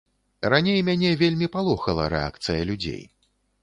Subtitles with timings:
[0.53, 3.03] Раней мяне вельмі палохала рэакцыя людзей.